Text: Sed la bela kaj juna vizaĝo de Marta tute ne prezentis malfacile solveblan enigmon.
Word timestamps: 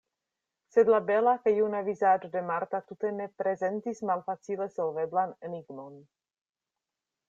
Sed 0.75 0.87
la 0.93 0.99
bela 1.09 1.33
kaj 1.43 1.53
juna 1.57 1.81
vizaĝo 1.91 2.31
de 2.37 2.43
Marta 2.49 2.81
tute 2.89 3.13
ne 3.21 3.29
prezentis 3.43 4.05
malfacile 4.13 4.71
solveblan 4.81 5.41
enigmon. 5.51 6.05